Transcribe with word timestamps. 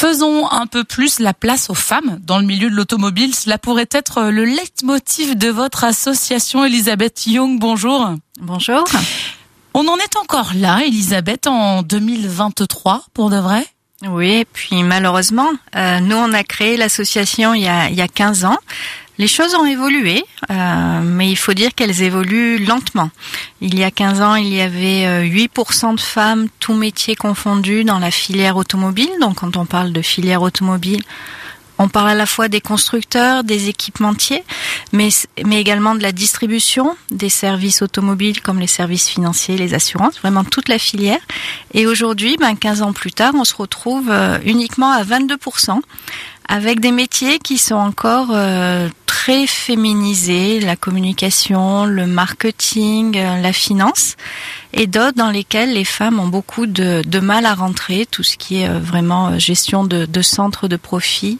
Faisons 0.00 0.48
un 0.48 0.68
peu 0.68 0.84
plus 0.84 1.18
la 1.18 1.34
place 1.34 1.70
aux 1.70 1.74
femmes 1.74 2.20
dans 2.22 2.38
le 2.38 2.44
milieu 2.44 2.70
de 2.70 2.74
l'automobile. 2.76 3.34
Cela 3.34 3.58
pourrait 3.58 3.88
être 3.90 4.30
le 4.30 4.44
leitmotiv 4.44 5.36
de 5.36 5.48
votre 5.48 5.82
association. 5.82 6.64
Elisabeth 6.64 7.26
Young, 7.26 7.58
bonjour. 7.58 8.12
Bonjour. 8.40 8.84
On 9.74 9.88
en 9.88 9.96
est 9.96 10.16
encore 10.16 10.52
là, 10.54 10.84
Elisabeth, 10.86 11.48
en 11.48 11.82
2023, 11.82 13.06
pour 13.12 13.28
de 13.28 13.38
vrai? 13.38 13.66
Oui, 14.06 14.30
et 14.30 14.44
puis 14.44 14.84
malheureusement, 14.84 15.50
euh, 15.74 15.98
nous 15.98 16.14
on 16.14 16.32
a 16.32 16.44
créé 16.44 16.76
l'association 16.76 17.52
il 17.54 17.64
y 17.64 17.68
a, 17.68 17.90
il 17.90 17.96
y 17.96 18.00
a 18.00 18.06
15 18.06 18.44
ans. 18.44 18.58
Les 19.18 19.26
choses 19.26 19.54
ont 19.56 19.66
évolué, 19.66 20.24
euh, 20.50 21.00
mais 21.02 21.28
il 21.28 21.36
faut 21.36 21.52
dire 21.52 21.74
qu'elles 21.74 22.02
évoluent 22.02 22.64
lentement. 22.64 23.10
Il 23.60 23.76
y 23.76 23.82
a 23.82 23.90
15 23.90 24.22
ans, 24.22 24.34
il 24.36 24.54
y 24.54 24.60
avait 24.60 25.28
8% 25.28 25.90
euh, 25.90 25.94
de 25.94 26.00
femmes, 26.00 26.48
tous 26.60 26.74
métiers 26.74 27.16
confondus, 27.16 27.82
dans 27.82 27.98
la 27.98 28.12
filière 28.12 28.56
automobile. 28.56 29.10
Donc 29.20 29.36
quand 29.36 29.56
on 29.56 29.66
parle 29.66 29.92
de 29.92 30.02
filière 30.02 30.42
automobile, 30.42 31.02
on 31.78 31.88
parle 31.88 32.10
à 32.10 32.14
la 32.14 32.26
fois 32.26 32.48
des 32.48 32.60
constructeurs, 32.60 33.44
des 33.44 33.68
équipementiers, 33.68 34.42
mais, 34.92 35.08
mais 35.44 35.60
également 35.60 35.94
de 35.94 36.02
la 36.02 36.12
distribution, 36.12 36.96
des 37.10 37.28
services 37.28 37.82
automobiles 37.82 38.40
comme 38.40 38.58
les 38.58 38.66
services 38.66 39.08
financiers, 39.08 39.56
les 39.56 39.74
assurances, 39.74 40.18
vraiment 40.18 40.44
toute 40.44 40.68
la 40.68 40.78
filière. 40.78 41.20
Et 41.74 41.86
aujourd'hui, 41.86 42.36
ben, 42.38 42.54
15 42.56 42.82
ans 42.82 42.92
plus 42.92 43.12
tard, 43.12 43.32
on 43.34 43.44
se 43.44 43.54
retrouve 43.54 44.10
euh, 44.10 44.38
uniquement 44.44 44.90
à 44.90 45.04
22% 45.04 45.80
avec 46.48 46.80
des 46.80 46.92
métiers 46.92 47.38
qui 47.38 47.58
sont 47.58 47.76
encore 47.76 48.30
très 49.28 50.60
la 50.60 50.76
communication, 50.76 51.84
le 51.84 52.06
marketing, 52.06 53.18
euh, 53.18 53.40
la 53.42 53.52
finance, 53.52 54.16
et 54.72 54.86
d'autres 54.86 55.16
dans 55.16 55.30
lesquels 55.30 55.74
les 55.74 55.84
femmes 55.84 56.18
ont 56.18 56.28
beaucoup 56.28 56.66
de, 56.66 57.02
de, 57.06 57.20
mal 57.20 57.44
à 57.44 57.54
rentrer, 57.54 58.06
tout 58.10 58.22
ce 58.22 58.38
qui 58.38 58.62
est 58.62 58.68
euh, 58.68 58.78
vraiment 58.78 59.38
gestion 59.38 59.84
de, 59.84 60.06
de 60.06 60.22
centres 60.22 60.66
de 60.66 60.76
profit, 60.76 61.38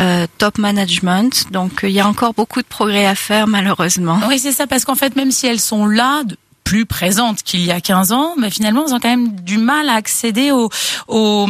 euh, 0.00 0.26
top 0.38 0.58
management. 0.58 1.52
Donc 1.52 1.80
il 1.84 1.90
y 1.90 2.00
a 2.00 2.08
encore 2.08 2.34
beaucoup 2.34 2.60
de 2.60 2.66
progrès 2.66 3.06
à 3.06 3.14
faire 3.14 3.46
malheureusement. 3.46 4.18
Oui, 4.28 4.40
c'est 4.40 4.52
ça, 4.52 4.66
parce 4.66 4.84
qu'en 4.84 4.96
fait, 4.96 5.14
même 5.14 5.30
si 5.30 5.46
elles 5.46 5.60
sont 5.60 5.86
là, 5.86 6.22
plus 6.64 6.86
présentes 6.86 7.42
qu'il 7.44 7.64
y 7.64 7.70
a 7.70 7.80
15 7.80 8.12
ans, 8.12 8.34
mais 8.36 8.50
finalement, 8.50 8.84
elles 8.86 8.94
ont 8.94 9.00
quand 9.00 9.08
même 9.08 9.40
du 9.40 9.58
mal 9.58 9.88
à 9.88 9.94
accéder 9.94 10.50
aux, 10.50 10.70
aux, 11.06 11.48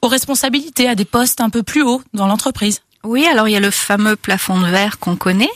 aux 0.00 0.08
responsabilités, 0.08 0.88
à 0.88 0.94
des 0.94 1.04
postes 1.04 1.40
un 1.40 1.50
peu 1.50 1.62
plus 1.64 1.82
hauts 1.82 2.02
dans 2.14 2.28
l'entreprise. 2.28 2.80
Oui, 3.04 3.24
alors 3.28 3.46
il 3.46 3.52
y 3.52 3.56
a 3.56 3.60
le 3.60 3.70
fameux 3.70 4.16
plafond 4.16 4.60
de 4.60 4.66
verre 4.66 4.98
qu'on 4.98 5.14
connaît, 5.14 5.48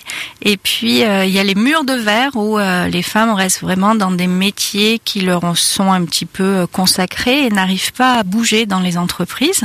et 0.43 0.57
puis 0.57 1.03
euh, 1.03 1.25
il 1.25 1.33
y 1.33 1.41
a 1.41 1.43
les 1.43 1.57
murs 1.57 1.83
de 1.83 1.95
verre 1.95 2.37
où 2.37 2.57
euh, 2.57 2.87
les 2.87 3.03
femmes 3.03 3.35
restent 3.35 3.63
vraiment 3.63 3.97
dans 3.97 4.13
des 4.13 4.29
métiers 4.29 5.01
qui 5.05 5.23
leur 5.23 5.59
sont 5.59 5.91
un 5.91 6.05
petit 6.05 6.25
peu 6.25 6.45
euh, 6.45 6.67
consacrés 6.69 7.47
et 7.47 7.51
n'arrivent 7.51 7.95
pas 7.95 8.15
à 8.15 8.23
bouger 8.23 8.65
dans 8.65 8.79
les 8.79 8.97
entreprises. 8.97 9.65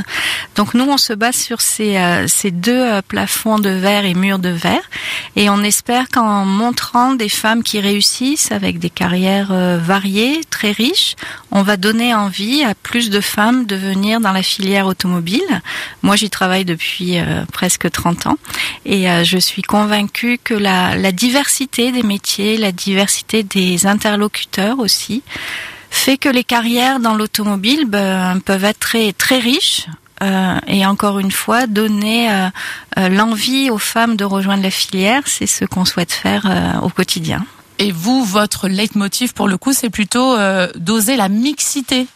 Donc 0.56 0.74
nous, 0.74 0.86
on 0.90 0.98
se 0.98 1.12
base 1.12 1.36
sur 1.36 1.60
ces, 1.60 1.96
ces 2.26 2.50
deux 2.50 3.00
plafonds 3.06 3.60
de 3.60 3.70
verre 3.70 4.04
et 4.04 4.14
murs 4.14 4.40
de 4.40 4.48
verre, 4.48 4.90
et 5.36 5.48
on 5.48 5.62
espère 5.62 6.08
qu'en 6.08 6.44
montrant 6.44 7.14
des 7.14 7.28
femmes 7.28 7.62
qui 7.62 7.78
réussissent 7.78 8.50
avec 8.50 8.80
des 8.80 8.90
carrières 8.90 9.52
variées, 9.78 10.40
très 10.50 10.72
riches, 10.72 11.14
on 11.52 11.62
va 11.62 11.76
donner 11.76 12.12
envie 12.12 12.64
à 12.64 12.74
plus 12.74 13.08
de 13.08 13.20
femmes 13.20 13.66
de 13.66 13.76
venir 13.76 14.20
dans 14.20 14.32
la 14.32 14.42
filière 14.42 14.86
automobile. 14.86 15.62
Moi, 16.02 16.16
j'y 16.16 16.28
travaille 16.28 16.64
depuis 16.64 17.18
presque 17.52 17.67
presque 17.68 17.90
30 17.90 18.28
ans. 18.28 18.38
Et 18.86 19.10
euh, 19.10 19.24
je 19.24 19.36
suis 19.36 19.60
convaincue 19.60 20.38
que 20.42 20.54
la, 20.54 21.12
diversité 21.12 21.92
des 21.92 22.02
métiers, 22.02 22.56
la 22.56 22.72
diversité 22.72 23.42
des 23.42 23.86
interlocuteurs 23.86 24.78
aussi, 24.78 25.22
fait 25.90 26.16
que 26.16 26.30
les 26.30 26.44
carrières 26.44 26.98
dans 26.98 27.14
l'automobile 27.14 27.84
ben, 27.86 28.40
peuvent 28.42 28.64
être 28.64 28.78
très, 29.18 29.38
riches. 29.38 29.86
Euh, 30.22 30.58
et 30.66 30.86
encore 30.86 31.18
une 31.18 31.30
fois, 31.30 31.66
donner 31.66 32.30
euh, 32.30 32.48
euh, 32.98 33.08
l'envie 33.10 33.70
aux 33.70 33.78
femmes 33.78 34.16
de 34.16 34.24
rejoindre 34.24 34.62
la 34.62 34.70
filière, 34.70 35.22
c'est 35.26 35.46
ce 35.46 35.66
qu'on 35.66 35.84
souhaite 35.84 36.12
faire 36.12 36.46
euh, 36.46 36.80
au 36.80 36.88
quotidien. 36.88 37.44
Et 37.78 37.92
vous, 37.92 38.24
votre 38.24 38.66
leitmotiv 38.66 39.34
pour 39.34 39.46
le 39.46 39.58
coup, 39.58 39.72
c'est 39.72 39.90
plutôt 39.90 40.36
d'oser 40.74 41.16
la 41.16 41.28
mixité 41.28 42.08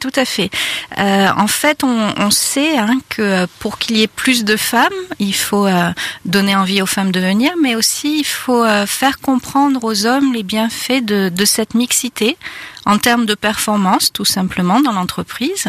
tout 0.00 0.12
à 0.16 0.24
fait. 0.24 0.50
Euh, 0.98 1.28
en 1.36 1.46
fait, 1.46 1.84
on, 1.84 2.14
on 2.16 2.30
sait 2.30 2.76
hein, 2.76 2.98
que 3.08 3.46
pour 3.58 3.78
qu'il 3.78 3.96
y 3.96 4.02
ait 4.02 4.06
plus 4.06 4.44
de 4.44 4.56
femmes, 4.56 4.92
il 5.18 5.34
faut 5.34 5.66
euh, 5.66 5.90
donner 6.24 6.56
envie 6.56 6.82
aux 6.82 6.86
femmes 6.86 7.12
de 7.12 7.20
venir, 7.20 7.52
mais 7.62 7.74
aussi 7.74 8.18
il 8.18 8.24
faut 8.24 8.64
euh, 8.64 8.86
faire 8.86 9.20
comprendre 9.20 9.84
aux 9.84 10.06
hommes 10.06 10.32
les 10.32 10.42
bienfaits 10.42 11.04
de, 11.04 11.28
de 11.28 11.44
cette 11.44 11.74
mixité 11.74 12.36
en 12.86 12.98
termes 12.98 13.26
de 13.26 13.34
performance, 13.34 14.12
tout 14.12 14.24
simplement, 14.24 14.80
dans 14.80 14.92
l'entreprise. 14.92 15.68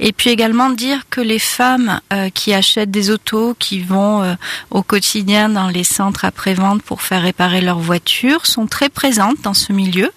Et 0.00 0.12
puis 0.12 0.30
également 0.30 0.70
dire 0.70 1.04
que 1.10 1.20
les 1.20 1.38
femmes 1.38 2.00
euh, 2.12 2.30
qui 2.30 2.52
achètent 2.52 2.90
des 2.90 3.10
autos, 3.10 3.54
qui 3.58 3.80
vont 3.80 4.22
euh, 4.22 4.34
au 4.70 4.82
quotidien 4.82 5.48
dans 5.48 5.68
les 5.68 5.84
centres 5.84 6.24
après-vente 6.24 6.82
pour 6.82 7.02
faire 7.02 7.22
réparer 7.22 7.60
leurs 7.60 7.78
voitures, 7.78 8.46
sont 8.46 8.66
très 8.66 8.88
présentes 8.88 9.40
dans 9.42 9.54
ce 9.54 9.72
milieu 9.72 10.10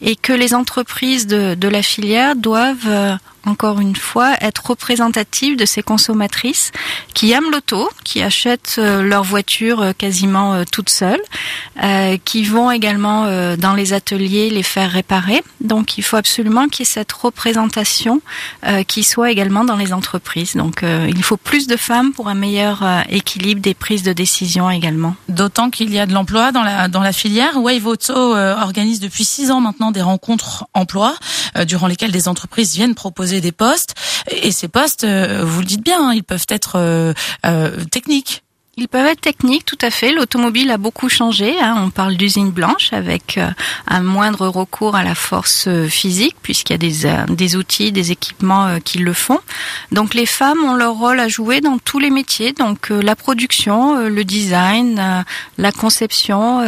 et 0.00 0.16
que 0.16 0.32
les 0.32 0.54
entreprises 0.54 1.26
de, 1.26 1.54
de 1.54 1.68
la 1.68 1.82
filière 1.82 2.36
doivent 2.36 2.88
euh, 3.02 3.16
encore 3.46 3.80
une 3.80 3.96
fois, 3.96 4.34
être 4.40 4.66
représentative 4.70 5.56
de 5.56 5.64
ces 5.64 5.82
consommatrices 5.82 6.72
qui 7.14 7.32
aiment 7.32 7.50
l'auto, 7.50 7.90
qui 8.04 8.22
achètent 8.22 8.76
euh, 8.78 9.02
leur 9.02 9.24
voiture 9.24 9.82
euh, 9.82 9.92
quasiment 9.92 10.54
euh, 10.54 10.64
toutes 10.70 10.90
seules, 10.90 11.20
qui 12.24 12.44
vont 12.44 12.70
également 12.70 13.26
dans 13.56 13.74
les 13.74 13.92
ateliers 13.92 14.50
les 14.50 14.62
faire 14.62 14.90
réparer. 14.90 15.42
Donc 15.60 15.98
il 15.98 16.02
faut 16.02 16.16
absolument 16.16 16.68
qu'il 16.68 16.80
y 16.80 16.88
ait 16.88 16.92
cette 16.92 17.12
représentation 17.12 18.20
qui 18.86 19.02
soit 19.02 19.30
également 19.30 19.64
dans 19.64 19.76
les 19.76 19.92
entreprises. 19.92 20.54
Donc 20.54 20.84
il 20.84 21.22
faut 21.22 21.36
plus 21.36 21.66
de 21.66 21.76
femmes 21.76 22.12
pour 22.12 22.28
un 22.28 22.34
meilleur 22.34 22.84
équilibre 23.08 23.60
des 23.60 23.74
prises 23.74 24.02
de 24.02 24.12
décision 24.12 24.70
également. 24.70 25.16
D'autant 25.28 25.70
qu'il 25.70 25.92
y 25.92 25.98
a 25.98 26.06
de 26.06 26.12
l'emploi 26.12 26.52
dans 26.52 26.62
la, 26.62 26.88
dans 26.88 27.02
la 27.02 27.12
filière. 27.12 27.56
Wave 27.56 27.86
Auto 27.86 28.36
organise 28.36 29.00
depuis 29.00 29.24
six 29.24 29.50
ans 29.50 29.60
maintenant 29.60 29.90
des 29.90 30.02
rencontres 30.02 30.66
emploi 30.74 31.14
durant 31.66 31.86
lesquelles 31.86 32.12
des 32.12 32.28
entreprises 32.28 32.74
viennent 32.74 32.94
proposer 32.94 33.31
des 33.40 33.52
postes. 33.52 33.94
Et 34.30 34.52
ces 34.52 34.68
postes, 34.68 35.04
euh, 35.04 35.42
vous 35.44 35.60
le 35.60 35.66
dites 35.66 35.82
bien, 35.82 36.08
hein, 36.08 36.14
ils 36.14 36.24
peuvent 36.24 36.46
être 36.48 36.76
euh, 36.76 37.12
euh, 37.46 37.70
techniques. 37.90 38.42
Ils 38.78 38.88
peuvent 38.88 39.04
être 39.04 39.20
techniques, 39.20 39.66
tout 39.66 39.76
à 39.82 39.90
fait. 39.90 40.12
L'automobile 40.12 40.70
a 40.70 40.78
beaucoup 40.78 41.10
changé. 41.10 41.60
Hein. 41.60 41.74
On 41.76 41.90
parle 41.90 42.16
d'usine 42.16 42.50
blanche 42.50 42.94
avec 42.94 43.36
euh, 43.36 43.50
un 43.86 44.00
moindre 44.00 44.48
recours 44.48 44.96
à 44.96 45.04
la 45.04 45.14
force 45.14 45.66
euh, 45.68 45.88
physique 45.88 46.36
puisqu'il 46.40 46.72
y 46.72 46.76
a 46.76 46.78
des, 46.78 47.04
euh, 47.04 47.26
des 47.26 47.56
outils, 47.56 47.92
des 47.92 48.12
équipements 48.12 48.78
qui 48.82 48.96
le 48.96 49.12
font. 49.12 49.40
Donc 49.90 50.14
les 50.14 50.24
femmes 50.24 50.64
ont 50.64 50.72
leur 50.72 50.94
rôle 50.94 51.20
à 51.20 51.28
jouer 51.28 51.60
dans 51.60 51.76
tous 51.76 51.98
les 51.98 52.08
métiers. 52.08 52.54
Donc 52.54 52.88
la 52.88 53.14
production, 53.14 54.08
le 54.08 54.24
design, 54.24 55.24
la 55.58 55.72
conception, 55.72 56.64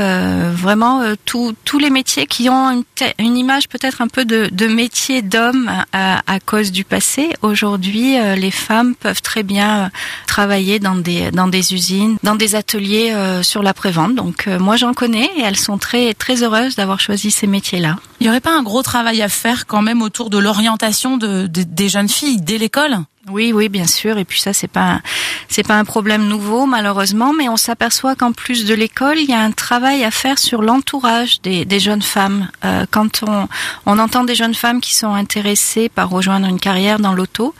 vraiment 0.52 1.02
tous 1.24 1.78
les 1.78 1.90
métiers 1.90 2.26
qui 2.26 2.50
ont 2.50 2.70
une, 2.70 2.84
une 3.18 3.36
image 3.38 3.68
peut-être 3.68 4.02
un 4.02 4.08
peu 4.08 4.26
de, 4.26 4.50
de 4.52 4.66
métier 4.66 5.22
d'homme 5.22 5.70
à, 5.92 6.20
à, 6.26 6.40
cause 6.40 6.70
du 6.70 6.84
passé. 6.84 7.30
Aujourd'hui, 7.40 8.16
les 8.36 8.50
femmes 8.50 8.94
peuvent 8.94 9.22
très 9.22 9.42
bien 9.42 9.90
travailler 10.26 10.78
dans 10.78 10.96
des, 10.96 11.30
dans 11.30 11.48
des 11.48 11.72
usines 11.72 11.93
dans 12.22 12.34
des 12.34 12.54
ateliers 12.54 13.12
euh, 13.12 13.42
sur 13.42 13.62
l'après-vente. 13.62 14.14
Donc 14.14 14.46
euh, 14.46 14.58
moi 14.58 14.76
j'en 14.76 14.94
connais 14.94 15.30
et 15.36 15.42
elles 15.42 15.56
sont 15.56 15.78
très 15.78 16.14
très 16.14 16.42
heureuses 16.42 16.76
d'avoir 16.76 17.00
choisi 17.00 17.30
ces 17.30 17.46
métiers-là. 17.46 17.96
Il 18.20 18.24
n'y 18.24 18.30
aurait 18.30 18.40
pas 18.40 18.56
un 18.56 18.62
gros 18.62 18.82
travail 18.82 19.22
à 19.22 19.28
faire 19.28 19.66
quand 19.66 19.82
même 19.82 20.02
autour 20.02 20.30
de 20.30 20.38
l'orientation 20.38 21.16
de, 21.16 21.46
des 21.46 21.88
jeunes 21.88 22.08
filles 22.08 22.40
dès 22.40 22.58
l'école? 22.58 22.98
Oui, 23.30 23.52
oui, 23.54 23.70
bien 23.70 23.86
sûr. 23.86 24.18
Et 24.18 24.26
puis 24.26 24.40
ça, 24.40 24.52
c'est 24.52 24.68
pas 24.68 25.00
c'est 25.48 25.66
pas 25.66 25.78
un 25.78 25.84
problème 25.84 26.26
nouveau 26.26 26.66
malheureusement, 26.66 27.32
mais 27.32 27.48
on 27.48 27.56
s'aperçoit 27.56 28.14
qu'en 28.14 28.32
plus 28.32 28.66
de 28.66 28.74
l'école, 28.74 29.18
il 29.18 29.30
y 29.30 29.32
a 29.32 29.40
un 29.40 29.52
travail 29.52 30.04
à 30.04 30.10
faire 30.10 30.38
sur 30.38 30.60
l'entourage 30.60 31.40
des, 31.40 31.64
des, 31.64 31.80
jeunes 31.80 32.02
femmes. 32.02 32.48
Euh, 32.64 32.84
quand 32.90 33.22
on, 33.26 33.48
on 33.86 33.98
entend 33.98 34.24
des 34.24 34.34
jeunes 34.34 34.54
femmes 34.54 34.80
qui 34.80 34.94
sont 34.94 35.14
intéressées 35.14 35.88
par 35.88 36.10
rejoindre 36.10 36.46
une 36.46 36.60
carrière 36.60 36.98
dans 36.98 37.14
l'auto, 37.14 37.54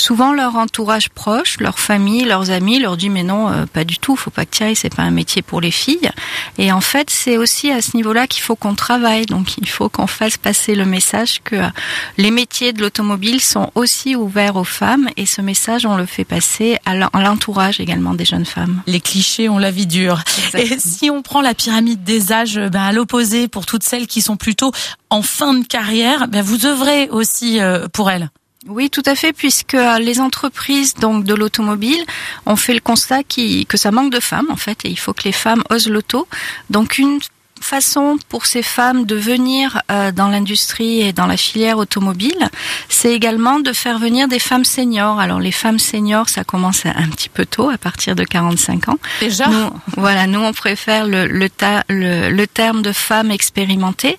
souvent 0.00 0.32
leur 0.32 0.56
entourage 0.56 1.08
proche, 1.10 1.58
leur 1.60 1.78
famille, 1.78 2.24
leurs 2.24 2.50
amis 2.50 2.78
leur 2.78 2.96
dit 2.96 3.10
mais 3.10 3.22
non, 3.22 3.50
euh, 3.50 3.66
pas 3.66 3.84
du 3.84 3.98
tout, 3.98 4.16
faut 4.16 4.30
pas 4.30 4.44
que 4.44 4.56
tu 4.56 4.62
ailles, 4.62 4.76
c'est 4.76 4.94
pas 4.94 5.02
un 5.02 5.10
métier 5.10 5.42
pour 5.42 5.60
les 5.60 5.70
filles. 5.70 6.10
Et 6.58 6.72
en 6.72 6.80
fait, 6.80 7.10
c'est 7.10 7.36
aussi 7.36 7.70
à 7.70 7.82
ce 7.82 7.96
niveau-là 7.96 8.26
qu'il 8.26 8.42
faut 8.42 8.56
qu'on 8.56 8.74
travaille. 8.74 9.26
Donc 9.26 9.58
il 9.58 9.68
faut 9.68 9.88
qu'on 9.88 10.06
fasse 10.06 10.36
passer 10.36 10.74
le 10.74 10.84
message 10.84 11.40
que 11.44 11.56
euh, 11.56 11.68
les 12.16 12.30
métiers 12.30 12.72
de 12.72 12.80
l'automobile 12.80 13.40
sont 13.40 13.70
aussi 13.74 14.16
ouverts 14.16 14.56
aux 14.56 14.64
femmes 14.64 15.08
et 15.16 15.26
ce 15.26 15.40
message 15.40 15.86
on 15.86 15.96
le 15.96 16.06
fait 16.06 16.24
passer 16.24 16.78
à 16.84 16.94
l'entourage 16.94 17.80
également 17.80 18.14
des 18.14 18.24
jeunes 18.24 18.46
femmes. 18.46 18.82
Les 18.86 19.00
clichés 19.00 19.48
ont 19.48 19.58
la 19.58 19.70
vie 19.70 19.86
dure. 19.86 20.22
Et 20.54 20.78
si 20.78 21.10
on 21.10 21.22
prend 21.22 21.40
la 21.40 21.54
pyramide 21.54 22.02
des 22.04 22.32
âges 22.32 22.58
ben, 22.58 22.82
à 22.82 22.92
l'opposé 22.92 23.48
pour 23.48 23.66
toutes 23.66 23.82
celles 23.82 24.06
qui 24.06 24.22
sont 24.22 24.36
plutôt 24.36 24.72
en 25.10 25.22
fin 25.22 25.54
de 25.54 25.64
carrière, 25.64 26.28
ben, 26.28 26.42
vous 26.42 26.66
œuvrez 26.66 27.08
aussi 27.10 27.60
euh, 27.60 27.88
pour 27.92 28.10
elles. 28.10 28.30
Oui, 28.68 28.90
tout 28.90 29.02
à 29.06 29.14
fait, 29.14 29.32
puisque 29.32 29.74
euh, 29.74 29.98
les 29.98 30.20
entreprises 30.20 30.92
donc 30.94 31.24
de 31.24 31.34
l'automobile 31.34 32.04
ont 32.44 32.56
fait 32.56 32.74
le 32.74 32.80
constat 32.80 33.22
qui, 33.22 33.64
que 33.64 33.78
ça 33.78 33.90
manque 33.90 34.12
de 34.12 34.20
femmes 34.20 34.48
en 34.50 34.56
fait, 34.56 34.84
et 34.84 34.90
il 34.90 34.98
faut 34.98 35.14
que 35.14 35.22
les 35.24 35.32
femmes 35.32 35.62
osent 35.70 35.88
l'auto. 35.88 36.28
Donc 36.68 36.98
une 36.98 37.18
façon 37.64 38.18
pour 38.28 38.46
ces 38.46 38.62
femmes 38.62 39.04
de 39.04 39.16
venir 39.16 39.82
euh, 39.90 40.12
dans 40.12 40.28
l'industrie 40.28 41.00
et 41.00 41.12
dans 41.12 41.26
la 41.26 41.36
filière 41.36 41.78
automobile, 41.78 42.48
c'est 42.88 43.12
également 43.12 43.60
de 43.60 43.72
faire 43.72 43.98
venir 43.98 44.28
des 44.28 44.38
femmes 44.38 44.64
seniors. 44.64 45.20
Alors 45.20 45.40
les 45.40 45.52
femmes 45.52 45.78
seniors, 45.78 46.28
ça 46.28 46.44
commence 46.44 46.86
un 46.86 47.08
petit 47.08 47.28
peu 47.28 47.46
tôt, 47.46 47.70
à 47.70 47.78
partir 47.78 48.14
de 48.14 48.24
45 48.24 48.88
ans. 48.88 48.98
Déjà 49.20 49.48
nous, 49.48 49.70
Voilà, 49.96 50.26
nous 50.26 50.40
on 50.40 50.52
préfère 50.52 51.06
le, 51.06 51.26
le, 51.26 51.48
le, 51.88 52.30
le 52.30 52.46
terme 52.46 52.82
de 52.82 52.92
femmes 52.92 53.30
expérimentées. 53.30 54.18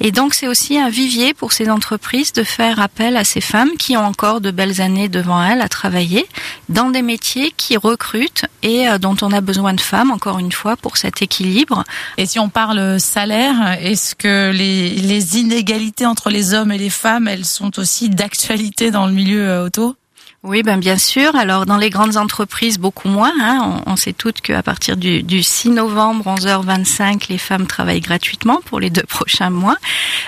Et 0.00 0.12
donc 0.12 0.34
c'est 0.34 0.48
aussi 0.48 0.78
un 0.78 0.88
vivier 0.88 1.34
pour 1.34 1.52
ces 1.52 1.70
entreprises 1.70 2.32
de 2.32 2.42
faire 2.42 2.80
appel 2.80 3.16
à 3.16 3.24
ces 3.24 3.40
femmes 3.40 3.70
qui 3.78 3.96
ont 3.96 4.04
encore 4.04 4.40
de 4.40 4.50
belles 4.50 4.80
années 4.80 5.08
devant 5.08 5.42
elles 5.42 5.60
à 5.60 5.68
travailler 5.68 6.26
dans 6.68 6.90
des 6.90 7.02
métiers 7.02 7.52
qui 7.56 7.76
recrutent 7.76 8.46
et 8.62 8.88
euh, 8.88 8.98
dont 8.98 9.16
on 9.22 9.32
a 9.32 9.40
besoin 9.40 9.74
de 9.74 9.80
femmes, 9.80 10.10
encore 10.10 10.38
une 10.38 10.52
fois, 10.52 10.76
pour 10.76 10.96
cet 10.96 11.22
équilibre. 11.22 11.84
Et 12.16 12.26
si 12.26 12.38
on 12.38 12.48
parle 12.48 12.73
salaire, 12.98 13.76
est-ce 13.80 14.14
que 14.14 14.50
les, 14.50 14.90
les 14.90 15.38
inégalités 15.38 16.06
entre 16.06 16.30
les 16.30 16.54
hommes 16.54 16.72
et 16.72 16.78
les 16.78 16.90
femmes, 16.90 17.28
elles 17.28 17.44
sont 17.44 17.78
aussi 17.78 18.08
d'actualité 18.10 18.90
dans 18.90 19.06
le 19.06 19.12
milieu 19.12 19.48
euh, 19.48 19.66
auto? 19.66 19.96
Oui, 20.46 20.62
ben 20.62 20.78
bien 20.78 20.98
sûr. 20.98 21.34
Alors 21.36 21.64
dans 21.64 21.78
les 21.78 21.88
grandes 21.88 22.18
entreprises, 22.18 22.78
beaucoup 22.78 23.08
moins. 23.08 23.32
Hein. 23.40 23.80
On, 23.86 23.96
sait 23.96 24.12
toutes 24.12 24.42
qu'à 24.42 24.62
partir 24.62 24.98
du, 24.98 25.22
du 25.22 25.42
6 25.42 25.70
novembre, 25.70 26.34
11h25, 26.36 27.30
les 27.30 27.38
femmes 27.38 27.66
travaillent 27.66 28.02
gratuitement 28.02 28.60
pour 28.66 28.78
les 28.78 28.90
deux 28.90 29.02
prochains 29.08 29.48
mois. 29.48 29.76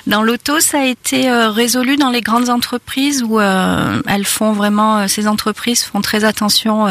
Dans 0.07 0.23
l'auto, 0.23 0.59
ça 0.59 0.81
a 0.81 0.85
été 0.87 1.29
euh, 1.29 1.51
résolu 1.51 1.97
dans 1.97 2.09
les 2.09 2.23
grandes 2.23 2.49
entreprises 2.49 3.23
où 3.23 3.39
euh, 3.39 4.01
elles 4.09 4.25
font 4.25 4.53
vraiment, 4.53 5.01
euh, 5.01 5.07
ces 5.07 5.29
entreprises 5.29 5.85
font 5.85 6.01
très 6.01 6.25
attention 6.25 6.87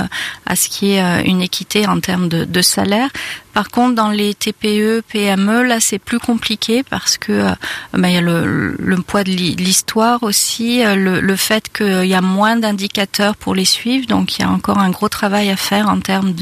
à 0.45 0.55
ce 0.55 0.69
qui 0.69 0.91
est 0.91 1.23
une 1.25 1.41
équité 1.41 1.87
en 1.87 1.99
termes 1.99 2.29
de, 2.29 2.45
de 2.45 2.61
salaire. 2.61 3.09
Par 3.53 3.69
contre, 3.69 3.95
dans 3.95 4.09
les 4.09 4.33
TPE, 4.33 5.01
PME, 5.07 5.63
là, 5.63 5.79
c'est 5.79 5.97
plus 5.97 6.19
compliqué 6.19 6.83
parce 6.83 7.17
que 7.17 7.47
ben, 7.93 8.09
il 8.09 8.13
y 8.13 8.17
a 8.17 8.21
le, 8.21 8.75
le 8.77 8.97
poids 8.97 9.23
de 9.23 9.31
l'histoire 9.31 10.23
aussi, 10.23 10.83
le, 10.83 11.21
le 11.21 11.35
fait 11.37 11.71
qu'il 11.71 12.05
y 12.05 12.13
a 12.13 12.21
moins 12.21 12.57
d'indicateurs 12.57 13.14
pour 13.39 13.55
les 13.55 13.65
suivre, 13.65 14.07
donc 14.07 14.37
il 14.37 14.41
y 14.41 14.45
a 14.45 14.49
encore 14.49 14.77
un 14.77 14.89
gros 14.89 15.09
travail 15.09 15.49
à 15.49 15.55
faire 15.55 15.89
en 15.89 15.99
termes 15.99 16.33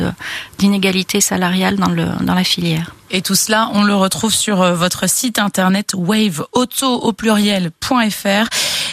d'inégalité 0.57 1.21
salariale 1.21 1.75
dans, 1.75 1.89
le, 1.89 2.05
dans 2.21 2.35
la 2.35 2.43
filière. 2.43 2.95
Et 3.11 3.21
tout 3.21 3.35
cela, 3.35 3.69
on 3.73 3.83
le 3.83 3.95
retrouve 3.95 4.33
sur 4.33 4.73
votre 4.73 5.07
site 5.07 5.37
internet 5.37 5.91
waveauto 5.93 6.87
au 6.87 7.13
pluriel.fr. 7.13 8.47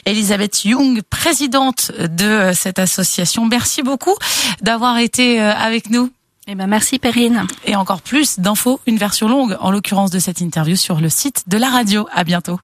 Elisabeth 0.04 0.64
Young, 0.64 1.00
présidente 1.08 1.92
de 1.98 2.52
cette 2.54 2.78
association. 2.78 3.46
Merci 3.46 3.82
beaucoup 3.82 4.14
d'avoir 4.60 4.98
été 4.98 5.40
avec 5.40 5.90
nous. 5.90 6.10
Eh 6.52 6.56
ben 6.56 6.66
merci 6.66 6.98
Perrine. 6.98 7.46
Et 7.64 7.76
encore 7.76 8.02
plus 8.02 8.40
d'infos, 8.40 8.80
une 8.86 8.96
version 8.96 9.28
longue, 9.28 9.56
en 9.60 9.70
l'occurrence 9.70 10.10
de 10.10 10.18
cette 10.18 10.40
interview 10.40 10.74
sur 10.74 11.00
le 11.00 11.08
site 11.08 11.44
de 11.46 11.56
la 11.56 11.68
radio. 11.68 12.08
À 12.12 12.24
bientôt. 12.24 12.58